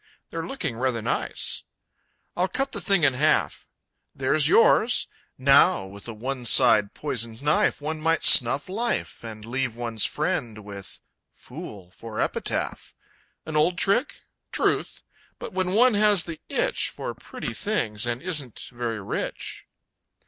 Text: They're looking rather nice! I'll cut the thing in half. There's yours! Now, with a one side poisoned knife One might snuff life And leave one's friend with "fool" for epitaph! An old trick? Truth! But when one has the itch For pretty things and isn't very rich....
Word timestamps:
They're 0.31 0.47
looking 0.47 0.77
rather 0.77 1.03
nice! 1.03 1.61
I'll 2.35 2.47
cut 2.47 2.71
the 2.71 2.81
thing 2.81 3.03
in 3.03 3.13
half. 3.13 3.67
There's 4.15 4.47
yours! 4.47 5.05
Now, 5.37 5.85
with 5.85 6.07
a 6.07 6.13
one 6.15 6.43
side 6.45 6.95
poisoned 6.95 7.43
knife 7.43 7.83
One 7.83 8.01
might 8.01 8.23
snuff 8.23 8.67
life 8.67 9.23
And 9.23 9.45
leave 9.45 9.75
one's 9.75 10.03
friend 10.03 10.65
with 10.65 11.01
"fool" 11.35 11.91
for 11.91 12.19
epitaph! 12.19 12.95
An 13.45 13.55
old 13.55 13.77
trick? 13.77 14.21
Truth! 14.51 15.03
But 15.37 15.53
when 15.53 15.73
one 15.73 15.93
has 15.93 16.23
the 16.23 16.41
itch 16.49 16.89
For 16.89 17.13
pretty 17.13 17.53
things 17.53 18.07
and 18.07 18.23
isn't 18.23 18.71
very 18.73 18.99
rich.... 18.99 19.67